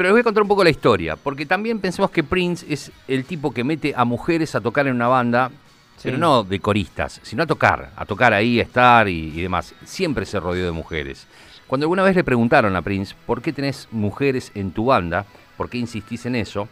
[0.00, 2.90] pero les voy a contar un poco la historia, porque también pensemos que Prince es
[3.06, 5.50] el tipo que mete a mujeres a tocar en una banda,
[6.02, 9.74] pero no de coristas, sino a tocar, a tocar ahí, a estar y, y demás.
[9.84, 11.26] Siempre se rodeó de mujeres.
[11.66, 15.26] Cuando alguna vez le preguntaron a Prince, ¿por qué tenés mujeres en tu banda?
[15.58, 16.66] ¿Por qué insistís en eso?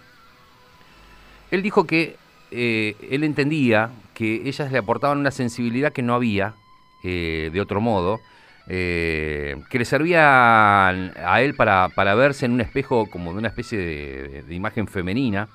[1.51, 2.17] Él dijo que
[2.51, 6.55] eh, él entendía que ellas le aportaban una sensibilidad que no había
[7.05, 8.21] eh, de otro modo,
[8.69, 13.49] eh, que le servía a él para, para verse en un espejo como de una
[13.49, 15.49] especie de, de imagen femenina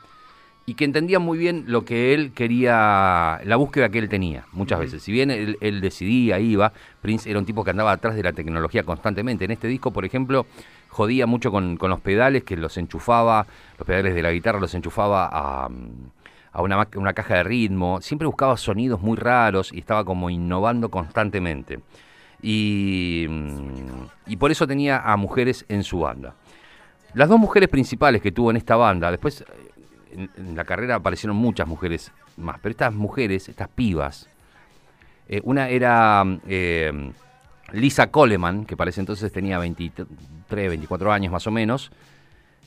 [0.65, 4.79] y que entendía muy bien lo que él quería, la búsqueda que él tenía muchas
[4.79, 5.03] veces.
[5.03, 6.71] Si bien él, él decidía, iba,
[7.01, 9.43] Prince era un tipo que andaba atrás de la tecnología constantemente.
[9.45, 10.45] En este disco, por ejemplo,
[10.87, 13.45] jodía mucho con, con los pedales, que los enchufaba,
[13.77, 15.69] los pedales de la guitarra los enchufaba a,
[16.53, 17.99] a una, una caja de ritmo.
[17.99, 21.79] Siempre buscaba sonidos muy raros y estaba como innovando constantemente.
[22.43, 26.35] Y, mm, y por eso tenía a mujeres en su banda.
[27.13, 31.37] Las dos mujeres principales que tuvo en esta banda, después eh, en, la carrera aparecieron
[31.37, 34.27] muchas mujeres más, pero estas mujeres, estas pibas,
[35.27, 37.11] eh, una era mm, eh,
[37.71, 40.07] Lisa Coleman, que parece entonces tenía 23,
[40.49, 41.91] 24 años más o menos,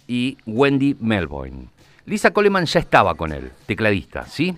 [0.07, 1.69] y Wendy Melvoin.
[2.05, 4.57] Lisa Coleman ya estaba con él, tecladista, ¿sí?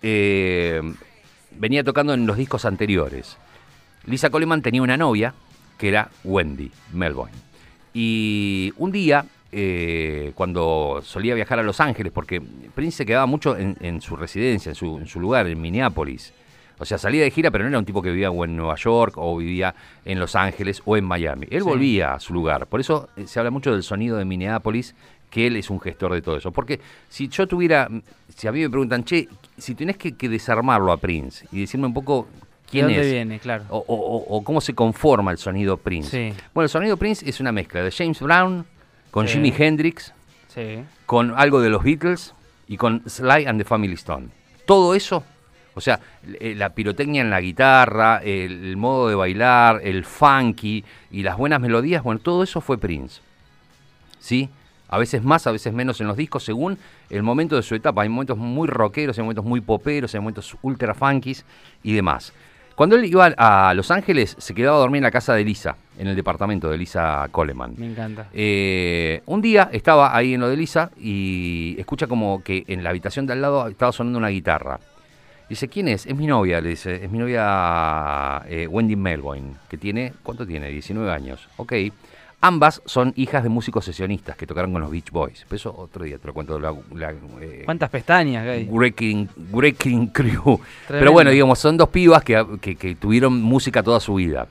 [0.00, 3.36] Venía tocando en los discos anteriores.
[4.06, 5.34] Lisa Coleman tenía una novia
[5.78, 7.32] que era Wendy Melvoin.
[7.92, 13.56] Y un día, eh, cuando solía viajar a Los Ángeles, porque Prince se quedaba mucho
[13.56, 16.32] en, en su residencia, en su, en su lugar, en Minneapolis.
[16.78, 18.74] O sea, salía de gira, pero no era un tipo que vivía o en Nueva
[18.74, 21.46] York, o vivía en Los Ángeles, o en Miami.
[21.50, 21.68] Él Sí.
[21.68, 22.66] volvía a su lugar.
[22.66, 24.94] Por eso eh, se habla mucho del sonido de Minneapolis,
[25.30, 26.50] que él es un gestor de todo eso.
[26.50, 27.88] Porque si yo tuviera,
[28.36, 31.86] si a mí me preguntan, che, si tenés que, que desarmarlo a Prince y decirme
[31.86, 32.26] un poco
[32.66, 33.38] ¿De quién dónde es, viene?
[33.38, 33.64] Claro.
[33.68, 33.84] o, o-
[34.16, 36.10] o- o cómo se conforma el sonido Prince.
[36.32, 36.36] Sí.
[36.52, 38.66] Bueno, el sonido Prince es una mezcla de James Brown
[39.10, 39.34] con Sí.
[39.34, 40.12] Jimi Hendrix,
[40.48, 40.78] Sí.
[41.06, 42.34] con algo de los Beatles
[42.66, 44.28] y con Sly and the Family Stone.
[44.66, 45.22] Todo eso,
[45.74, 46.00] o sea,
[46.40, 51.36] eh, la pirotecnia en la guitarra, el, el modo de bailar, el funky y las
[51.36, 53.20] buenas melodías, bueno, todo eso fue Prince.
[54.18, 54.48] ¿Sí?
[54.88, 56.78] A veces más, a veces menos en los discos, según
[57.10, 58.02] el momento de su etapa.
[58.02, 61.44] Hay momentos muy rockeros, hay momentos muy poperos, hay momentos ultra funkis
[61.82, 62.32] y demás.
[62.74, 65.76] Cuando él iba a Los Ángeles, se quedaba a dormir en la casa de Lisa,
[65.96, 67.74] en el departamento de Lisa Coleman.
[67.76, 68.26] Me encanta.
[68.32, 72.90] Eh, un día estaba ahí en lo de Lisa y escucha como que en la
[72.90, 74.80] habitación de al lado estaba sonando una guitarra.
[75.48, 76.04] Dice, ¿quién es?
[76.06, 77.04] Es mi novia, le dice.
[77.04, 80.68] Es mi novia eh, Wendy Melvoin, que tiene, ¿cuánto tiene?
[80.68, 81.48] 19 años.
[81.58, 81.74] Ok.
[82.46, 85.46] Ambas son hijas de músicos sesionistas que tocaron con los Beach Boys.
[85.48, 86.60] Pero eso otro día te lo cuento.
[86.60, 88.66] La, la, eh, ¿Cuántas pestañas, Gay?
[89.50, 90.60] Wrecking Crew.
[90.86, 94.46] Pero bueno, digamos, son dos pibas que, que- que tuvieron música toda su vida.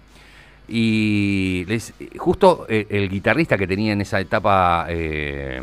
[0.68, 5.62] Y les- justo eh, el, guitarrista que tenía en esa etapa, eh,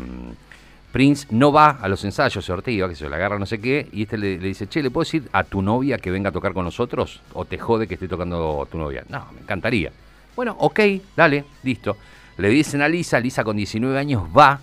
[0.93, 3.89] Prince, no va a los ensayos, se Ortega, que se le agarra no sé qué,
[3.91, 6.31] y este le, le dice, che, ¿le puedo decir a tu novia que venga a
[6.31, 7.21] tocar con nosotros?
[7.33, 9.03] ¿O te jode que esté tocando tu novia?
[9.09, 9.91] No, me encantaría.
[10.33, 10.79] Bueno, ok,
[11.17, 11.97] dale, listo.
[12.41, 14.61] Le dicen a Lisa, Lisa con 19 años va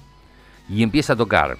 [0.69, 1.57] y empieza a tocar.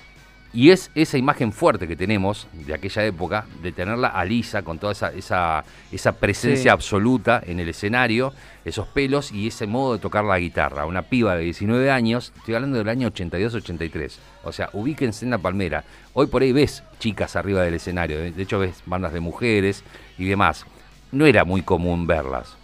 [0.53, 4.81] Y es esa imagen fuerte que tenemos de aquella época, de tenerla a Lisa con
[4.81, 6.69] toda esa, esa, esa presencia Sí.
[6.71, 8.33] absoluta en el escenario,
[8.65, 10.87] esos pelos y ese modo de tocar la guitarra.
[10.87, 14.17] Una piba de 19 años, estoy hablando del año 82-83.
[14.43, 15.85] O sea, ubíquense en la palmera.
[16.15, 19.85] Hoy por ahí ves chicas arriba del escenario, de de hecho ves bandas de mujeres
[20.19, 20.67] y demás.
[21.13, 22.57] No era muy común verlas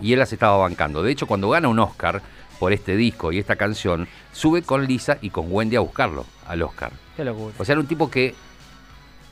[0.00, 1.02] y él las estaba bancando.
[1.02, 2.22] De hecho, cuando gana un Oscar
[2.58, 6.62] por este disco y esta canción, sube con Lisa y con Wendy a buscarlo al
[6.62, 6.92] Oscar.
[7.16, 7.54] Qué locura.
[7.58, 8.34] O sea, era un tipo que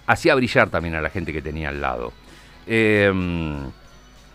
[0.06, 2.12] hacía brillar también a la gente que tenía al lado.
[2.66, 3.12] Eh,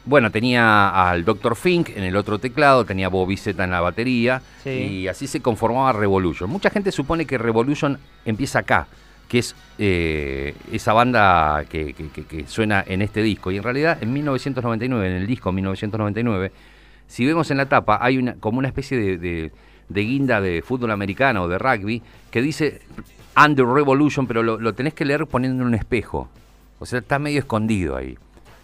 [0.03, 1.55] bueno, tenía al Dr.
[1.55, 4.69] Fink en el otro teclado, tenía Bobby Z en la batería Sí.
[4.69, 6.49] y así se conformaba Revolution.
[6.49, 8.87] Mucha gente supone que Revolution empieza acá,
[9.27, 13.51] que es eh, esa banda que, que- que- que suena en este disco.
[13.51, 16.51] Y en realidad en 1999, en el disco 1999,
[17.11, 19.51] si vemos en la tapa, hay una, como una especie de, de-
[19.89, 22.79] de guinda de fútbol americano o de rugby que dice
[23.35, 26.29] Under Revolution, pero lo, lo tenés que leer poniendo en un espejo.
[26.79, 28.17] O sea, está medio escondido ahí.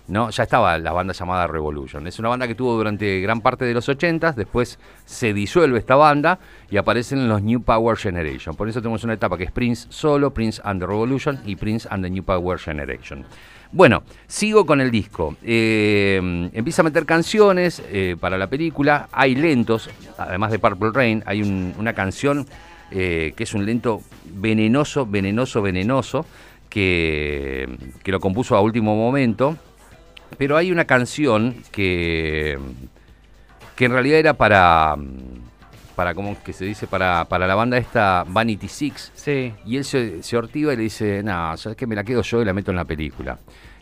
[0.07, 0.29] ¿No?
[0.29, 2.07] Ya estaba la banda llamada Revolution.
[2.07, 5.95] Es una banda que tuvo durante gran parte de los 80s, después se disuelve esta
[5.95, 6.39] banda
[6.69, 8.55] y aparecen los New Power Generation.
[8.55, 11.87] Por eso tenemos una etapa que es Prince solo, Prince and the Revolution y Prince
[11.91, 13.25] and the New Power Generation.
[13.71, 15.35] Bueno, sigo con el disco.
[15.43, 19.09] Eh, empieza a meter canciones eh, para la película.
[19.11, 22.45] Hay lentos, además de Purple Rain, hay un- una canción
[22.91, 26.25] eh, que es un lento venenoso, venenoso, venenoso,
[26.69, 27.67] que,
[28.03, 29.57] que lo compuso a último momento.
[30.37, 32.57] Pero hay una canción que,
[33.75, 34.95] que en realidad era para,
[35.95, 36.87] para ¿cómo que se dice?
[36.87, 39.11] Para, para la banda esta Vanity Six.
[39.15, 39.53] Sí.
[39.65, 42.41] Y él se, se ortiva y le dice, no, sabes que me la quedo yo
[42.41, 43.39] y la meto en la película.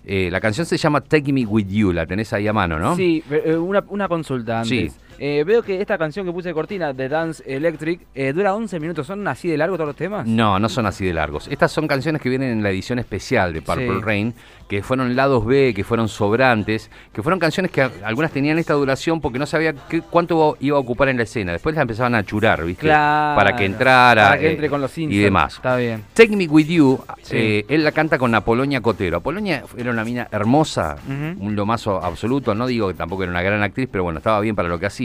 [0.08, 2.96] Eh, la canción se llama Take Me With You, la tenés ahí a mano, ¿no?
[2.96, 4.94] Sí, eh, una, una consulta antes.
[4.94, 5.00] Sí.
[5.20, 8.80] Eh, veo que esta canción que puse de cortina de Dance Electric eh, dura 11
[8.80, 9.08] minutos.
[9.08, 10.26] ¿Son así de largo todos los temas?
[10.28, 11.48] No, no son así de largos.
[11.48, 14.02] Estas son canciones que vienen en la edición especial de Purple Sí.
[14.02, 14.34] Rain,
[14.68, 19.22] que fueron lados B, que fueron sobrantes, que fueron canciones que algunas tenían esta duración
[19.22, 21.52] porque no sabía qué- cuánto iba a ocupar en la escena.
[21.52, 22.82] Después las empezaban a churar, ¿viste?
[22.88, 23.36] Claro.
[23.38, 25.56] Para que entrara Para que eh, entre con los y demás.
[25.56, 26.04] Está bien.
[26.14, 27.36] Take Me With You, Sí.
[27.38, 29.18] eh, él la canta con Apolonia Cotero.
[29.18, 32.56] Apolonia era una mina hermosa, un lomazo absoluto.
[32.56, 34.86] No digo que tampoco era una gran actriz, pero bueno, estaba bien para lo que
[34.88, 35.05] hacía.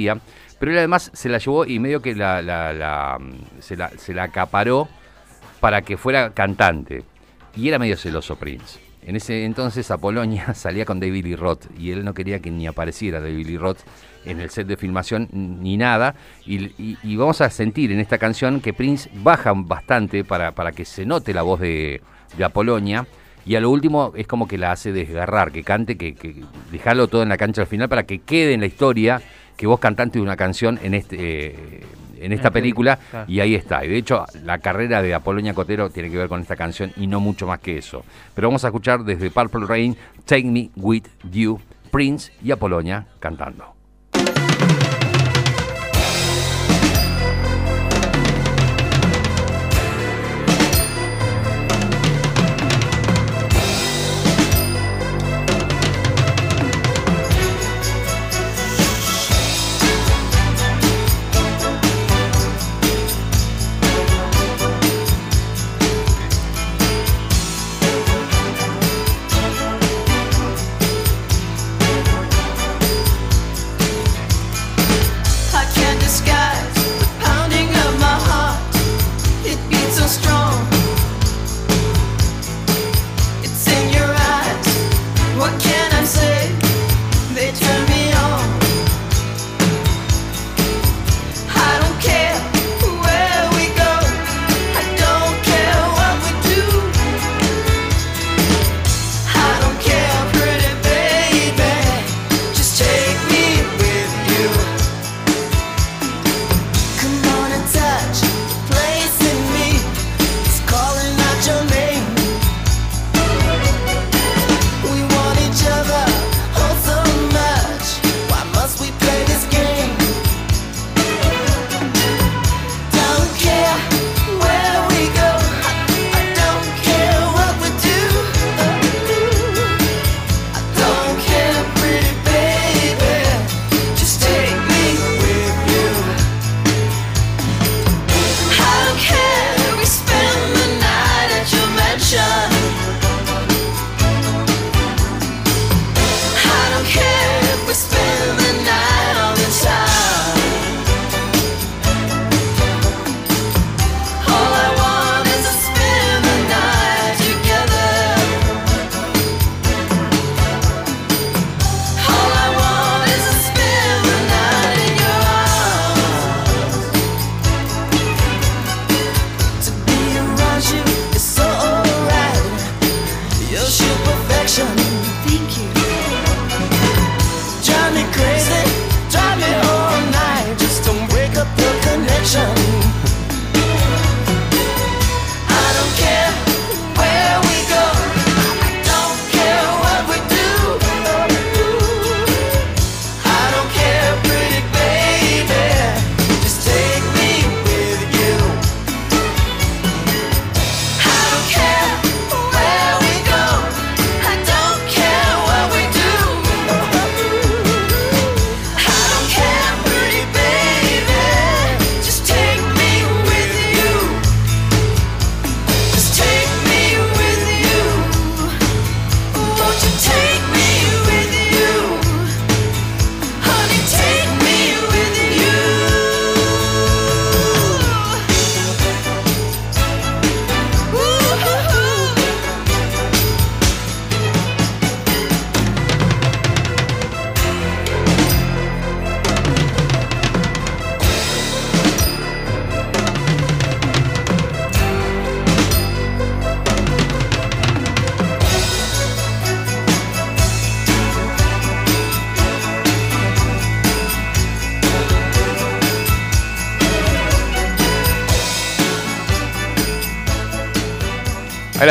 [0.59, 4.25] Pero él además se la llevó y medio que la, mm, se, la, se la
[4.25, 4.89] acaparó
[5.61, 7.03] para que fuera cantante.
[7.57, 8.79] Y era medio celoso Prince.
[9.03, 12.67] En ese entonces Apolonia salía con David Lee Roth y él no quería que ni
[12.67, 13.81] apareciera David Lee Roth
[14.25, 16.15] en el set de filmación ni nada.
[16.45, 21.07] Y, vamos a sentir en esta canción que Prince baja bastante para, para que se
[21.07, 22.03] note la voz de,
[22.37, 23.07] de Apolonia.
[23.47, 27.09] Y a lo último es como que la hace desgarrar, que cante, que, que dejarlo
[27.09, 29.23] todo en la cancha al final para que quede en la historia
[29.61, 31.83] que vos cantante de una canción en este eh,
[32.19, 33.31] en esta película claro.
[33.31, 33.85] y ahí está.
[33.85, 37.07] Y de hecho, la carrera de Apolonia Cotero tiene que ver con esta canción y
[37.07, 38.03] no mucho más que eso.
[38.35, 43.75] Pero vamos a escuchar desde Purple Rain, Take Me With You, Prince y Apolonia cantando.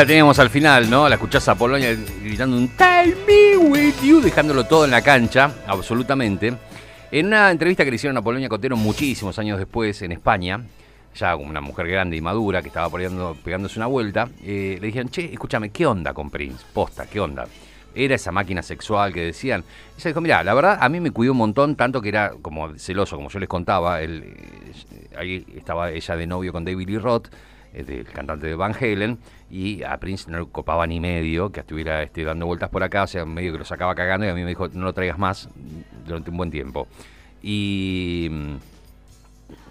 [0.00, 1.06] La teníamos al final, ¿no?
[1.10, 5.50] La escuchás a Polonia gritando un Tell me with you, dejándolo todo en la cancha,
[5.66, 6.54] absolutamente.
[7.10, 10.64] En una entrevista que le hicieron a Polonia Cotero muchísimos años después en España,
[11.14, 14.86] ya como una mujer grande y madura que estaba peleando- pegándose una vuelta, eh, le
[14.86, 16.64] dijeron, che, escúchame, ¿qué onda con Prince?
[16.72, 17.46] Posta, ¿qué onda?
[17.94, 19.62] Era esa máquina sexual que decían.
[19.98, 22.72] Ella dijo, mira, la verdad a mí me cuidó un montón, tanto que era como
[22.78, 24.00] celoso, como yo les contaba.
[24.00, 24.24] Él,
[24.92, 27.28] eh, ahí estaba ella de novio con David Lee Roth,
[27.74, 29.18] eh, del cantante de Van Halen,
[29.50, 33.04] y a Prince no le copaba ni medio que estuviera este, dando vueltas por acá,
[33.04, 35.18] o sea, medio que lo sacaba cagando y a mí me dijo, no lo traigas
[35.18, 35.48] más
[36.06, 36.88] durante un buen tiempo.
[37.42, 38.30] Y,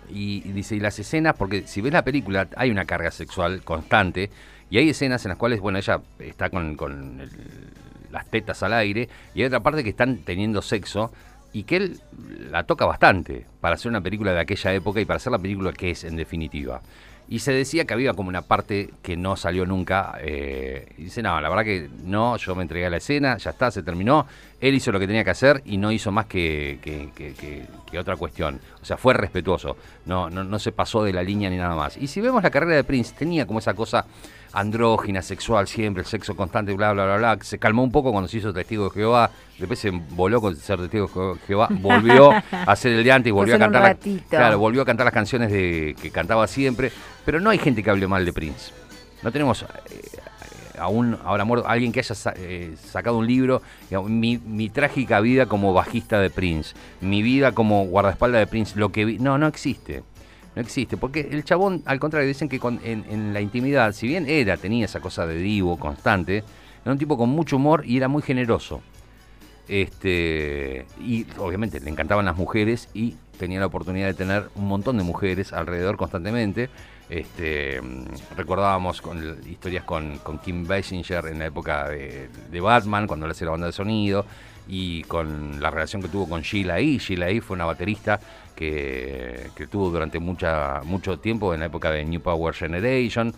[0.10, 4.30] y dice, y las escenas, porque si ves la película hay una carga sexual constante
[4.70, 7.22] y hay escenas en las cuales, bueno, ella está con, con
[8.12, 11.12] las tetas al aire y hay otra parte que están teniendo sexo
[11.54, 12.00] y que él
[12.52, 15.74] la toca bastante para hacer una película de aquella época y para hacer la película
[15.74, 16.82] que es en definitiva.
[17.32, 20.18] Y se decía que había como una parte que no salió nunca.
[20.20, 23.52] eh, y dice, no, la verdad que no, yo me entregué a la escena, ya
[23.52, 24.26] está, se terminó.
[24.60, 28.16] Él hizo lo que tenía que hacer y no hizo más que, que- que- otra
[28.16, 28.60] cuestión.
[28.82, 29.78] O sea, fue respetuoso.
[30.06, 31.98] No, no, no se pasó de la línea ni nada más.
[31.98, 34.06] Y si vemos la carrera de Prince, tenía como esa cosa
[34.54, 37.38] andrógina, sexual siempre, el sexo constante, bla, bla, bla, bla.
[37.42, 39.32] Se calmó un poco cuando se hizo Testigo de Jehová.
[39.58, 41.68] Después se voló con ser Testigo de Je- Jehová.
[41.72, 43.82] Volvió a hacer el de antes y volvió a un cantar.
[43.82, 44.26] la- ratito.
[44.30, 46.92] claro, volvió a cantar las canciones de, que cantaba siempre.
[47.26, 48.72] Pero no hay gente que hable mal de Prince.
[49.22, 49.68] No tenemos eh,
[50.80, 55.20] aún ahora muerto alguien que haya sa- eh, sacado un libro, digamos, mi, mi trágica
[55.20, 59.20] vida como bajista de Prince, mi vida como guardaespaldas de Prince, lo que vi.
[59.20, 60.04] No, no existe.
[60.60, 64.28] No existe, porque el chabón, al contrario, dicen que en, en la intimidad, si bien
[64.28, 66.44] era, tenía esa cosa de divo constante,
[66.84, 68.82] era un tipo con mucho humor y era muy generoso.
[69.70, 74.98] Este, y obviamente le encantaban las mujeres y tenía la oportunidad de tener un montón
[74.98, 76.70] de mujeres alrededor constantemente.
[77.10, 83.32] Este, mm, recordábamos con historias con, Kim Basinger en la época de, Batman, cuando le
[83.32, 84.26] hacía la banda de sonido,
[84.68, 87.00] y con la relación que tuvo con Sheila E.
[87.00, 87.42] Sheila E.
[87.42, 88.20] fue una baterista
[88.56, 93.34] que, que tuvo durante mucho tiempo en la época de New Power Generation.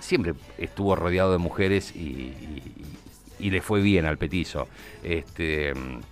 [0.00, 4.66] Siempre estuvo rodeado de mujeres y le fue bien al petizo.
[5.04, 6.11] Este, mm,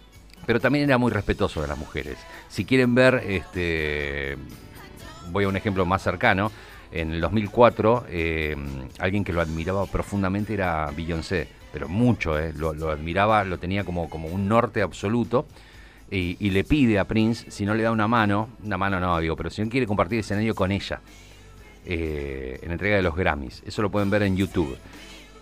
[0.50, 2.18] pero también era muy respetuoso de las mujeres.
[2.48, 4.36] Si quieren ver, este,
[5.30, 6.50] voy a un ejemplo más cercano.
[6.90, 8.56] En el 2004, eh,
[8.98, 14.06] alguien que lo admiraba profundamente era Beyoncé, pero mucho, eh, lo, admiraba, lo tenía como,
[14.06, 15.46] un norte absoluto.
[16.10, 19.36] Y, le pide a Prince, si no le da una mano, una mano no, digo,
[19.36, 21.00] pero si no quiere compartir escenario con ella,
[21.86, 23.62] eh, en entrega de los Grammys.
[23.64, 24.76] Eso lo pueden ver en YouTube.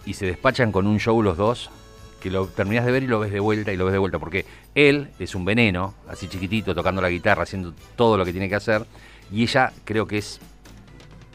[0.05, 1.71] Y se despachan con un show los dos,
[2.21, 4.19] que lo terminás de ver y lo ves de vuelta y lo ves de vuelta,
[4.19, 8.49] porque él es un veneno, así chiquitito, tocando la guitarra, haciendo todo lo que tiene
[8.49, 8.85] que hacer,
[9.33, 10.41] y ella creo que es,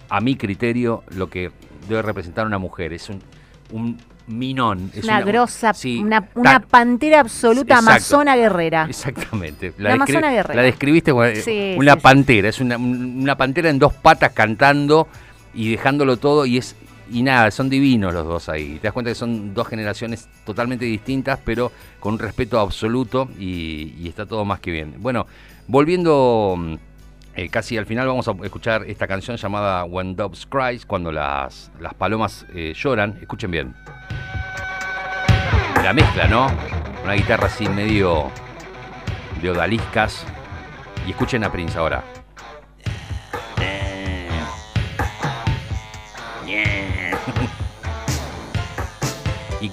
[0.10, 1.52] a mi criterio, lo que
[1.88, 2.94] debe representar una mujer.
[2.94, 3.22] Es un,
[3.72, 4.92] un minón.
[4.94, 7.90] Es una, grosa, sí, una, una pantera absoluta Exacto.
[7.92, 8.86] amazona guerrera.
[8.90, 9.74] Exactamente.
[9.78, 10.56] La amazona guerrera.
[10.56, 12.00] la describiste como eh, Sí, una sí.
[12.02, 12.50] pantera.
[12.50, 15.08] Es una, una pantera en dos patas cantando
[15.54, 16.76] y dejándolo todo y es
[17.14, 18.80] y nada, son divinos los dos ahí.
[18.80, 24.08] Te das cuenta que son dos generaciones totalmente distintas, pero con un respeto absoluto y,
[24.08, 24.96] está todo más que bien.
[24.98, 25.28] Bueno,
[25.68, 26.74] volviendo mm,
[27.36, 31.72] eh, casi al final, vamos a escuchar esta canción llamada When Doves Cry, cuando las,
[31.80, 33.20] las palomas eh, lloran.
[33.22, 33.76] Escuchen bien.
[35.84, 36.48] La mezcla, ¿no?
[37.04, 38.32] Una guitarra así medio
[39.40, 40.26] de odaliscas.
[41.06, 42.04] Y escuchen a Prince ahora.
[49.62, 49.72] Y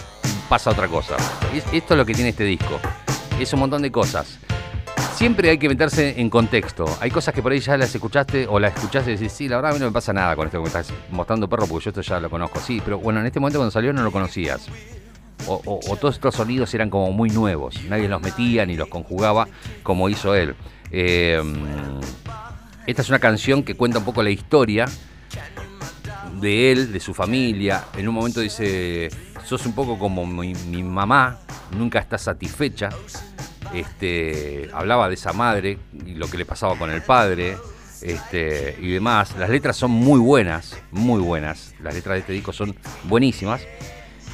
[0.49, 1.17] pasa otra cosa.
[1.55, 2.79] Es- esto es lo que tiene este disco.
[3.39, 4.39] Es un montón de cosas.
[5.15, 6.85] Siempre hay que meterse en contexto.
[7.01, 9.57] Hay cosas que por ahí ya las escuchaste o las escuchaste y decís, sí, la
[9.57, 11.85] verdad a mí no me pasa nada con esto que me estás mostrando perro porque
[11.85, 12.59] yo esto ya lo conozco.
[12.61, 14.67] Sí, pero bueno, en este momento cuando salió no lo conocías.
[15.47, 17.83] O todos estos sonidos eran como muy nuevos.
[17.89, 19.49] Nadie los metía ni los conjugaba
[19.83, 20.55] como hizo él.
[20.93, 21.43] Eh,
[22.87, 24.87] esta es una canción que cuenta un poco la historia
[26.41, 27.84] de él, de su familia.
[27.97, 29.09] En un momento dice,
[29.45, 31.38] sos un poco como mi, mi mamá,
[31.76, 32.88] nunca estás satisfecha.
[33.72, 37.57] Este, hablaba de esa madre y lo que le pasaba con el padre
[38.03, 39.36] este, y demás.
[39.38, 41.74] Las letras son muy buenas, muy buenas.
[41.82, 42.74] Las letras de este disco son
[43.05, 43.62] buenísimas.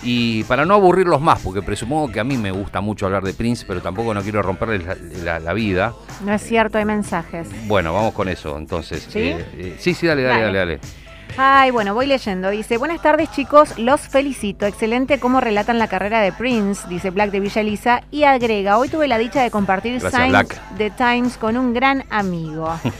[0.02, 3.32] Y para no aburrirlos más, porque presupongo que a mí me gusta mucho hablar de
[3.32, 4.94] Prince, pero tampoco no quiero romperles la,
[5.24, 5.94] la- la vida.
[6.24, 7.48] No es cierto, hay mensajes.
[7.66, 9.06] Bueno, vamos con eso, entonces.
[9.10, 9.20] ¿Sí?
[9.20, 10.76] Eh, eh, sí, sí, dale, dale, dale, Dale.
[10.76, 10.80] dale.
[11.36, 12.50] Ay, bueno, voy leyendo.
[12.50, 14.66] Dice, buenas tardes chicos, los felicito.
[14.66, 18.02] Excelente cómo relatan la carrera de Prince, dice Black de Villa Elisa.
[18.10, 20.60] Y agrega, hoy tuve la dicha de compartir Gracias, Signs.
[20.78, 22.68] The Times con un gran amigo.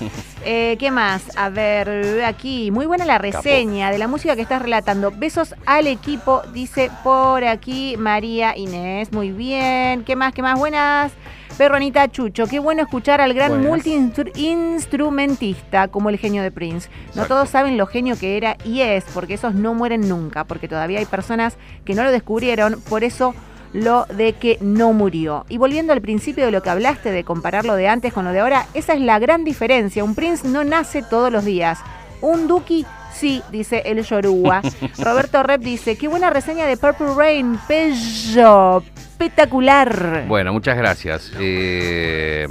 [0.49, 1.37] Eh, ¿Qué más?
[1.37, 5.11] A ver, aquí, muy buena la reseña de la música que estás relatando.
[5.11, 9.11] Besos al equipo, dice por aquí María Inés.
[9.11, 10.05] Muy bien.
[10.05, 10.33] ¿Qué más?
[10.33, 10.57] ¿Qué más?
[10.57, 11.11] Buenas.
[11.57, 16.90] Perronita Chucho, qué bueno escuchar al gran multi-instrumentista como el genio de Prince.
[17.14, 20.68] No todos saben lo genio que era y es, porque esos no mueren nunca, porque
[20.68, 23.34] todavía hay personas que no lo descubrieron, por eso
[23.72, 25.46] lo de que no murió.
[25.48, 28.32] Y volviendo al principio de lo que hablaste, de comparar lo de antes con lo
[28.32, 30.04] de ahora, esa es la gran diferencia.
[30.04, 31.78] Un Prince no nace todos los días.
[32.20, 32.84] Un Duki
[33.17, 34.62] sí, dice el Yoruba.
[34.99, 40.25] Roberto Rep dice, qué buena reseña de Purple Rain, Pello, espectacular.
[40.29, 41.33] Bueno, muchas gracias.
[41.41, 42.47] Eh,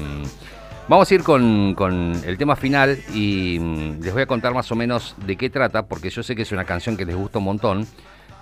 [0.87, 4.71] vamos a ir con, con el tema final y mm, les voy a contar más
[4.71, 7.39] o menos de qué trata, porque yo sé que es una canción que les gusta
[7.39, 7.87] un montón.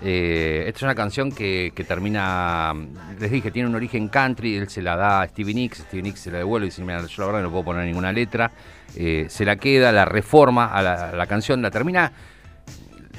[0.00, 2.74] Eh, esta es una canción que, termina,
[3.18, 6.20] les dije, tiene un origen country, él se la da a Stevie Nicks, Stevie Nicks
[6.20, 8.50] se la devuelve y dice, mira, yo la verdad no puedo poner ninguna letra,
[8.96, 12.12] Eh, se la queda, la reforma a la, canción, la termina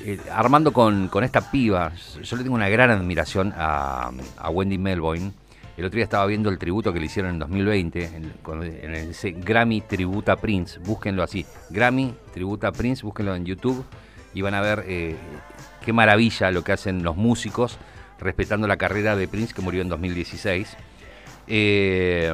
[0.05, 1.91] eh, armando con, esta piba.
[2.21, 4.11] Yo le tengo una gran admiración a,
[4.51, 5.33] Wendy Melvoin.
[5.75, 8.31] El otro día estaba viendo el tributo que le hicieron en 2020, en,
[8.81, 10.79] en ese Grammy Tributa Prince.
[10.79, 11.45] Búsquenlo así.
[11.69, 13.83] Grammy Tributa Prince, búsquenlo en YouTube
[14.33, 14.85] y van a ver
[15.85, 17.77] qué maravilla lo que hacen los músicos
[18.19, 20.75] respetando la carrera de Prince que murió en 2016.
[21.47, 22.33] Eh,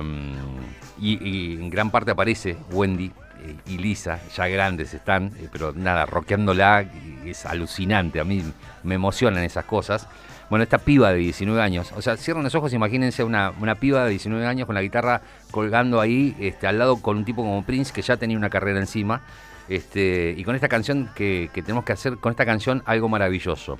[0.99, 3.11] y, en gran parte aparece Wendy
[3.43, 6.85] eh, y Lisa, ya grandes están, eh, pero nada, rockeándola
[7.25, 8.43] es alucinante, a mí
[8.83, 10.07] me emocionan esas cosas.
[10.49, 14.03] Bueno, esta piba de 19 años, o sea, cierran los ojos, imagínense una, una piba
[14.03, 17.65] de 19 años con la guitarra colgando ahí, este, al lado con un tipo como
[17.65, 19.21] Prince que ya tenía una carrera encima,
[19.69, 23.77] este, y con esta canción que, tenemos que hacer, con esta canción algo maravilloso.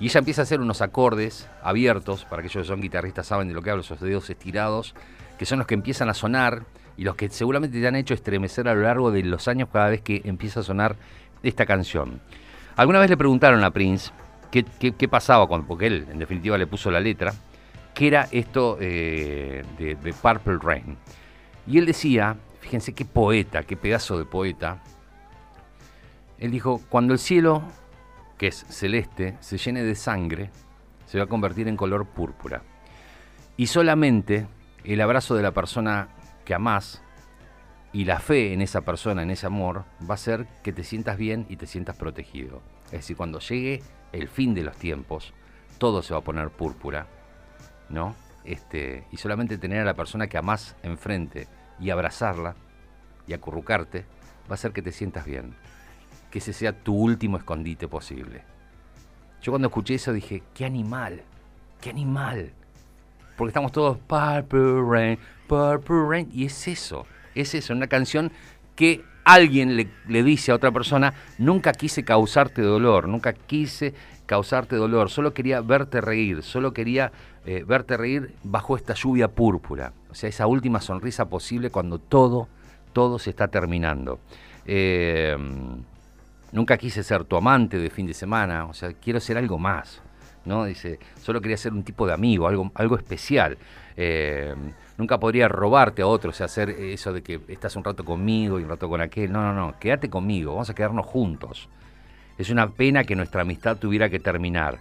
[0.00, 3.54] Y ella empieza a hacer unos acordes abiertos, para aquellos que son guitarristas saben de
[3.54, 4.94] lo que hablo, esos dedos estirados,
[5.38, 6.64] que son los que empiezan a sonar
[6.96, 9.88] y los que seguramente te han hecho estremecer a lo largo de los años cada
[9.88, 10.96] vez que empieza a sonar
[11.42, 12.20] esta canción.
[12.76, 14.10] Alguna vez le preguntaron a Prince
[14.50, 17.32] qué, pasaba, con, porque él en definitiva le puso la letra,
[17.94, 20.96] qué era esto eh, de Purple Rain.
[21.66, 24.82] Y él decía, fíjense qué poeta, qué pedazo de poeta,
[26.44, 27.62] él dijo, cuando el cielo,
[28.36, 30.50] que es celeste, se llene de sangre,
[31.06, 32.62] se va a convertir en color púrpura.
[33.56, 34.46] Y solamente
[34.84, 36.10] el abrazo de la persona
[36.44, 37.02] que amás
[37.94, 41.16] y la fe en esa persona, en ese amor, va a hacer que te sientas
[41.16, 42.60] bien y te sientas protegido.
[42.86, 43.82] Es decir, cuando llegue
[44.12, 45.32] el fin de los tiempos,
[45.78, 47.06] todo se va a poner púrpura,
[47.88, 48.14] ¿no?
[48.44, 51.48] Este, y solamente tener a la persona que amás enfrente
[51.80, 52.54] y abrazarla
[53.26, 54.00] y acurrucarte
[54.42, 55.56] va a hacer que te sientas bien.
[56.34, 58.42] Que ese sea tu último escondite posible.
[59.40, 61.22] Yo cuando escuché eso dije, qué animal,
[61.80, 62.50] qué animal.
[63.36, 66.28] Porque estamos todos Purple Rain, Purple Rain.
[66.34, 67.06] Y es eso,
[67.36, 68.32] es eso, una canción
[68.74, 73.94] que alguien le, dice a otra persona, nunca quise causarte dolor, nunca quise
[74.26, 77.12] causarte dolor, solo quería verte reír, solo quería
[77.46, 79.92] eh, verte reír bajo esta lluvia púrpura.
[80.10, 82.48] O sea, esa última sonrisa posible cuando todo,
[82.92, 84.18] todo se está terminando.
[84.66, 85.36] Eh,
[86.54, 90.00] nunca quise ser tu amante de fin de semana, o sea, quiero ser algo más.
[90.44, 90.64] ¿no?
[90.64, 93.58] Dice, solo quería ser un tipo de amigo, algo, algo especial.
[93.96, 94.54] Eh,
[94.98, 98.60] nunca podría robarte a otro, o sea, hacer eso de que estás un rato conmigo
[98.60, 99.32] y un rato con aquel.
[99.32, 101.68] No, no, no, quédate conmigo, vamos a quedarnos juntos.
[102.38, 104.78] Es una pena que nuestra amistad tuviera que terminar.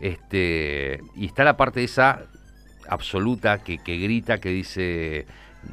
[0.00, 2.22] Este, y está la parte esa
[2.88, 5.26] absoluta que, que grita, que dice,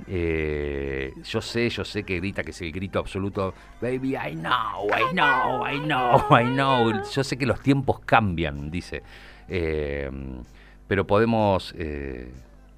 [0.08, 4.88] eh, yo sé, yo sé que grita, que es el grito absoluto, baby, I know,
[4.88, 7.04] I know, I know, I know.
[7.12, 9.04] Yo sé que los tiempos cambian, dice.
[9.48, 10.10] Eh,
[10.88, 12.32] pero podemos, eh,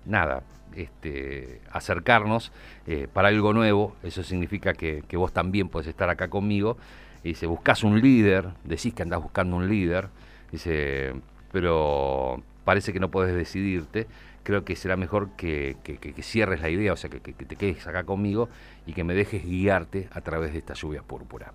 [0.06, 0.44] nada,
[0.76, 2.52] este, acercarnos
[3.14, 3.96] para algo nuevo.
[4.04, 6.78] Eso significa que, que vos también podés estar acá conmigo.
[7.24, 10.10] Y dice, buscas un líder, decís que andás buscando un líder.
[10.52, 11.14] Dice,
[11.52, 14.08] pero parece que no podés decidirte.
[14.44, 15.78] Creo que será mejor que,
[16.22, 18.50] cierres la idea, o sea, que te quedes acá conmigo
[18.86, 21.54] y que me dejes guiarte a través de esta lluvia púrpura.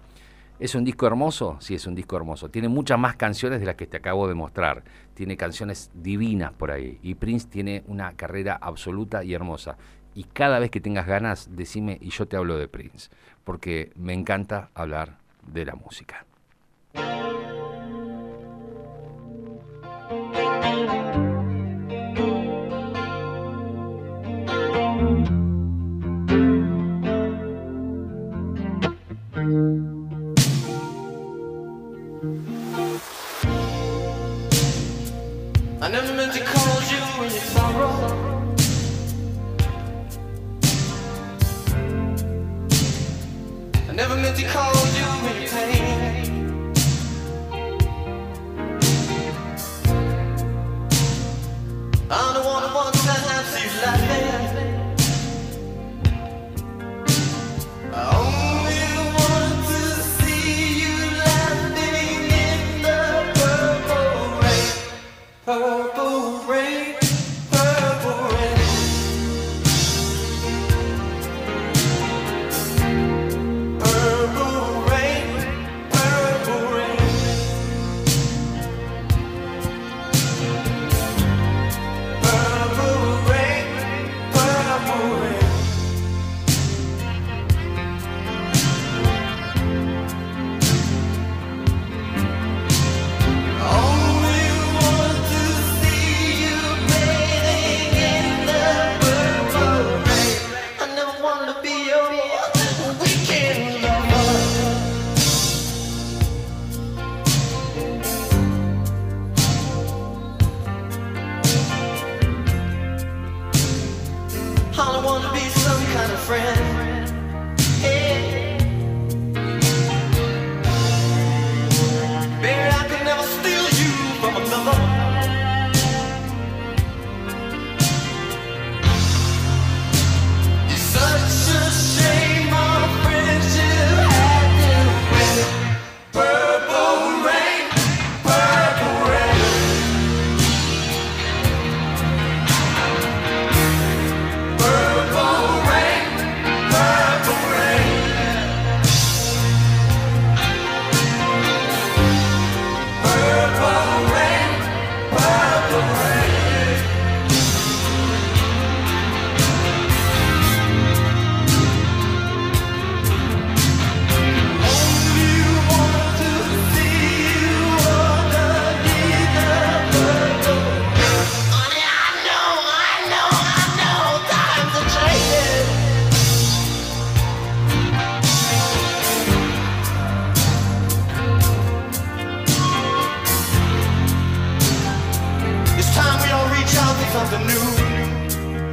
[0.59, 1.57] ¿Es un disco hermoso?
[1.61, 2.51] Sí, es un disco hermoso.
[2.51, 4.83] Tiene muchas más canciones de las que te acabo de mostrar.
[5.15, 6.99] Tiene canciones divinas por ahí.
[7.01, 9.77] Y Prince tiene una carrera absoluta y hermosa.
[10.15, 13.09] Y cada vez que tengas ganas, decime y yo te hablo de Prince.
[13.45, 16.27] Porque me encanta hablar de la música.
[44.39, 44.78] what you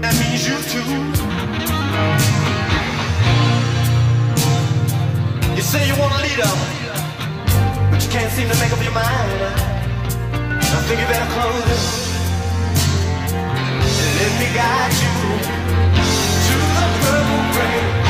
[0.01, 0.85] that means you too.
[5.55, 6.53] You say you wanna lead leader,
[7.91, 9.41] but you can't seem to make up your mind.
[10.77, 12.05] I think you better close it
[13.81, 15.13] and let me guide you
[16.47, 18.04] to the purple rain.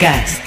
[0.00, 0.39] Podcast.